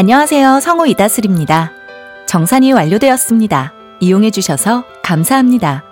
[0.00, 0.60] 안녕하세요.
[0.60, 1.72] 성우 이다슬입니다.
[2.26, 3.74] 정산이 완료되었습니다.
[4.00, 5.84] 이용해 주셔서 감사합니다.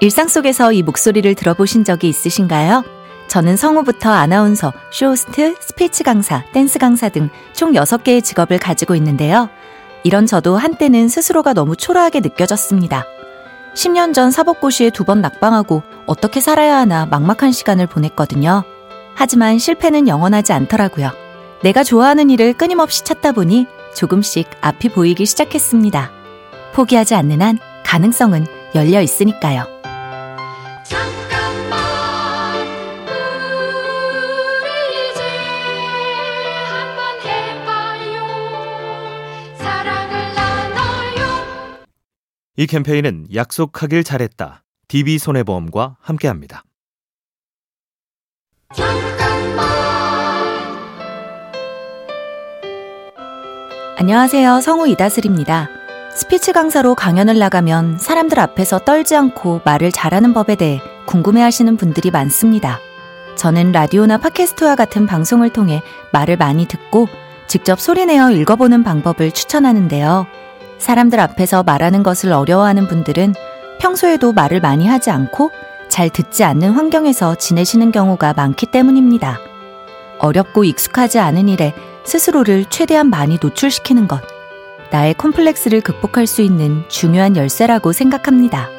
[0.00, 2.84] 일상 속에서 이 목소리를 들어보신 적이 있으신가요?
[3.28, 9.48] 저는 성우부터 아나운서, 쇼호스트, 스피치 강사, 댄스 강사 등 총 6개의 직업을 가지고 있는데요.
[10.04, 13.06] 이런 저도 한때는 스스로가 너무 초라하게 느껴졌습니다.
[13.74, 18.64] 10년 전 사법고시에 두 번 낙방하고 어떻게 살아야 하나 막막한 시간을 보냈거든요.
[19.14, 21.10] 하지만 실패는 영원하지 않더라고요.
[21.62, 23.66] 내가 좋아하는 일을 끊임없이 찾다 보니
[23.96, 26.10] 조금씩 앞이 보이기 시작했습니다.
[26.74, 29.64] 포기하지 않는 한 가능성은 열려 있으니까요.
[42.58, 44.64] 이 캠페인은 약속하길 잘했다.
[44.88, 46.64] DB손해보험과 함께합니다.
[53.98, 54.60] 안녕하세요.
[54.60, 55.70] 성우 이다슬입니다.
[56.14, 62.10] 스피치 강사로 강연을 나가면 사람들 앞에서 떨지 않고 말을 잘하는 법에 대해 궁금해 하시는 분들이
[62.10, 62.78] 많습니다.
[63.36, 67.08] 저는 라디오나 팟캐스트와 같은 방송을 통해 말을 많이 듣고
[67.46, 70.26] 직접 소리내어 읽어보는 방법을 추천하는데요.
[70.76, 73.34] 사람들 앞에서 말하는 것을 어려워하는 분들은
[73.78, 75.52] 평소에도 말을 많이 하지 않고
[75.88, 79.38] 잘 듣지 않는 환경에서 지내시는 경우가 많기 때문입니다.
[80.18, 84.22] 어렵고 익숙하지 않은 일에 스스로를 최대한 많이 노출시키는 것.
[84.90, 88.70] 나의 콤플렉스를 극복할 수 있는 중요한 열쇠라고 생각합니다.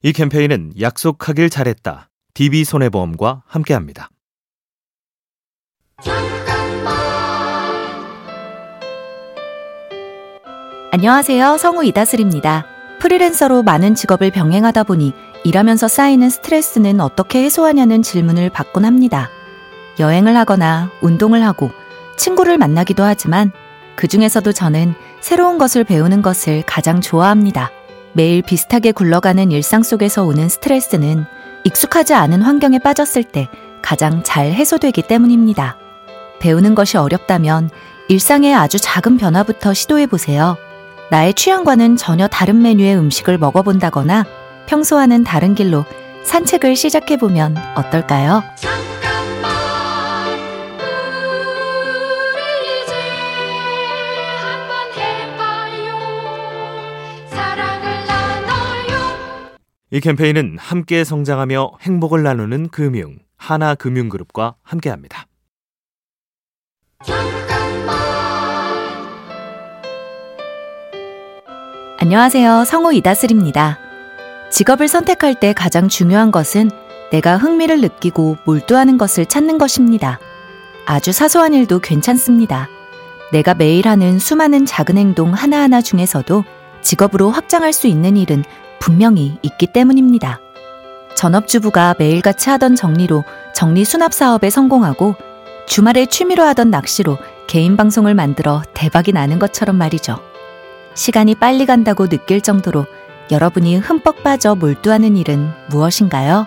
[0.00, 2.08] 이 캠페인은 약속하길 잘했다.
[2.34, 4.10] DB손해보험과 함께합니다.
[10.98, 11.58] 안녕하세요.
[11.58, 12.66] 성우 이다슬입니다.
[12.98, 15.12] 프리랜서로 많은 직업을 병행하다 보니
[15.44, 19.30] 일하면서 쌓이는 스트레스는 어떻게 해소하냐는 질문을 받곤 합니다.
[20.00, 21.70] 여행을 하거나 운동을 하고
[22.16, 23.52] 친구를 만나기도 하지만
[23.94, 27.70] 그 중에서도 저는 새로운 것을 배우는 것을 가장 좋아합니다.
[28.12, 31.26] 매일 비슷하게 굴러가는 일상 속에서 오는 스트레스는
[31.62, 33.48] 익숙하지 않은 환경에 빠졌을 때
[33.82, 35.76] 가장 잘 해소되기 때문입니다.
[36.40, 37.70] 배우는 것이 어렵다면
[38.08, 40.56] 일상의 아주 작은 변화부터 시도해 보세요.
[41.10, 44.24] 나의 취향과는 전혀 다른 메뉴의 음식을 먹어본다거나
[44.66, 45.86] 평소와는 다른 길로
[46.24, 48.42] 산책을 시작해보면 어떨까요?
[59.90, 65.27] 이 캠페인은 함께 성장하며 행복을 나누는 금융, 하나금융그룹과 함께합니다.
[72.00, 72.64] 안녕하세요.
[72.64, 73.76] 성우 이다슬입니다.
[74.50, 76.70] 직업을 선택할 때 가장 중요한 것은
[77.10, 80.20] 내가 흥미를 느끼고 몰두하는 것을 찾는 것입니다.
[80.86, 82.68] 아주 사소한 일도 괜찮습니다.
[83.32, 86.44] 내가 매일 하는 수많은 작은 행동 하나하나 중에서도
[86.82, 88.44] 직업으로 확장할 수 있는 일은
[88.78, 90.38] 분명히 있기 때문입니다.
[91.16, 93.24] 전업주부가 매일같이 하던 정리로
[93.56, 95.16] 정리 수납 사업에 성공하고
[95.66, 100.20] 주말에 취미로 하던 낚시로 개인 방송을 만들어 대박이 나는 것처럼 말이죠.
[100.98, 102.84] 시간이 빨리 간다고 느낄 정도로
[103.30, 106.46] 여러분이 흠뻑 빠져 몰두하는 일은 무엇인가요?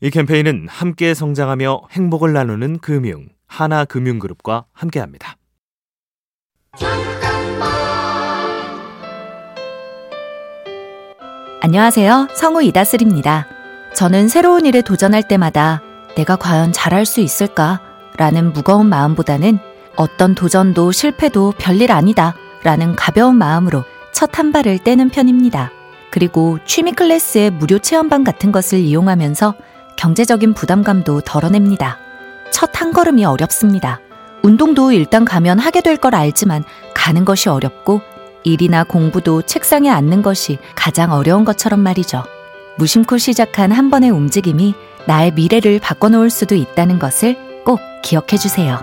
[0.00, 5.36] 이 캠페인은 함께 성장하며 행복을 나누는 금융, 하나금융그룹과 함께합니다.
[11.66, 12.28] 안녕하세요.
[12.32, 13.48] 성우 이다슬입니다.
[13.92, 15.82] 저는 새로운 일에 도전할 때마다
[16.14, 17.80] 내가 과연 잘할 수 있을까?
[18.16, 19.58] 라는 무거운 마음보다는
[19.96, 22.36] 어떤 도전도 실패도 별일 아니다.
[22.62, 23.82] 라는 가벼운 마음으로
[24.12, 25.72] 첫 한 발을 떼는 편입니다.
[26.12, 29.54] 그리고 취미 클래스의 무료 체험반 같은 것을 이용하면서
[29.96, 31.98] 경제적인 부담감도 덜어냅니다.
[32.52, 33.98] 첫 한 걸음이 어렵습니다.
[34.44, 36.62] 운동도 일단 가면 하게 될 걸 알지만
[36.94, 38.02] 가는 것이 어렵고
[38.46, 42.22] 일이나 공부도 책상에 앉는 것이 가장 어려운 것처럼 말이죠.
[42.78, 44.74] 무심코 시작한 한 번의 움직임이
[45.06, 48.78] 나의 미래를 바꿔놓을 수도 있다는 것을 꼭 기억해 주세요.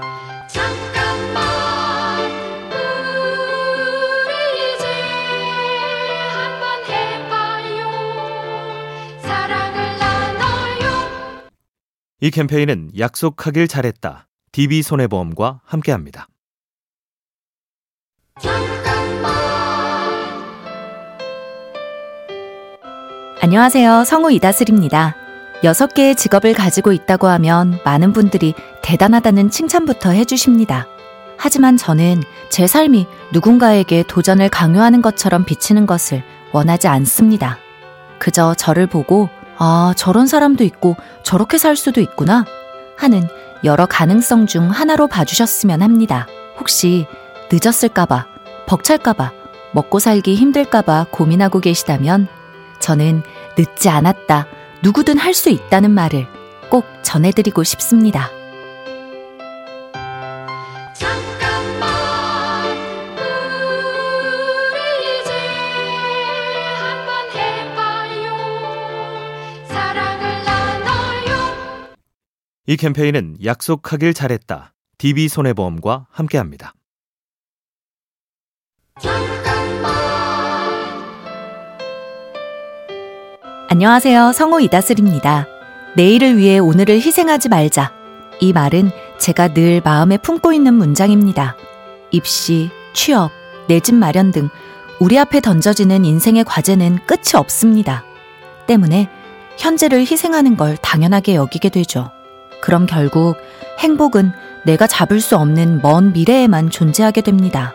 [12.19, 14.27] 이 캠페인은 약속하길 잘했다.
[14.51, 16.27] DB손해보험과 함께합니다.
[23.53, 24.03] 안녕하세요.
[24.05, 25.15] 성우 이다슬입니다.
[25.63, 30.87] 여섯 개의 직업을 가지고 있다고 하면 많은 분들이 대단하다는 칭찬부터 해주십니다.
[31.37, 37.59] 하지만 저는 제 삶이 누군가에게 도전을 강요하는 것처럼 비치는 것을 원하지 않습니다.
[38.17, 39.29] 그저 저를 보고,
[39.59, 42.45] 아, 저런 사람도 있고 저렇게 살 수도 있구나
[42.97, 43.27] 하는
[43.63, 46.25] 여러 가능성 중 하나로 봐주셨으면 합니다.
[46.59, 47.05] 혹시
[47.51, 48.25] 늦었을까봐,
[48.65, 49.31] 벅찰까봐,
[49.73, 52.27] 먹고 살기 힘들까봐 고민하고 계시다면
[52.83, 53.23] 저는
[53.57, 54.47] 늦지 않았다.
[54.81, 56.27] 누구든 할 수 있다는 말을
[56.69, 58.29] 꼭 전해드리고 싶습니다.
[60.93, 62.77] 잠깐만
[64.71, 65.31] 우리 이제
[66.79, 68.25] 한번 해봐요
[69.67, 71.95] 사랑을 나눠요
[72.67, 74.73] 이 캠페인은 약속하길 잘했다.
[74.97, 76.73] DB손해보험과 함께합니다.
[83.69, 84.33] 안녕하세요.
[84.33, 85.47] 성우 이다슬입니다.
[85.95, 87.91] 내일을 위해 오늘을 희생하지 말자.
[88.39, 91.55] 이 말은 제가 늘 마음에 품고 있는 문장입니다.
[92.11, 93.31] 입시, 취업,
[93.67, 94.49] 내 집 마련 등
[94.99, 98.03] 우리 앞에 던져지는 인생의 과제는 끝이 없습니다.
[98.67, 99.09] 때문에
[99.57, 102.11] 현재를 희생하는 걸 당연하게 여기게 되죠.
[102.61, 103.37] 그럼 결국
[103.79, 104.31] 행복은
[104.65, 107.73] 내가 잡을 수 없는 먼 미래에만 존재하게 됩니다.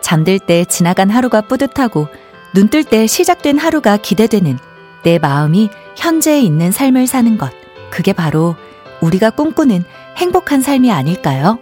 [0.00, 2.08] 잠들 때 지나간 하루가 뿌듯하고
[2.54, 4.58] 눈 뜰 때 시작된 하루가 기대되는
[5.02, 7.52] 내 마음이 현재에 있는 삶을 사는 것.
[7.90, 8.56] 그게 바로
[9.00, 9.84] 우리가 꿈꾸는
[10.16, 11.58] 행복한 삶이 아닐까요?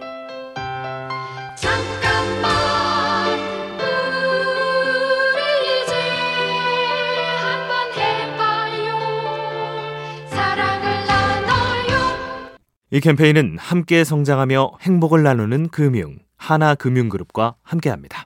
[1.55, 2.51] 잠깐만
[5.33, 5.93] 우리 이제
[7.41, 8.95] 한번 해봐요
[10.29, 12.57] 사랑을 나눠요
[12.91, 18.25] 이 캠페인은 함께 성장하며 행복을 나누는 금융, 하나금융그룹과 함께합니다.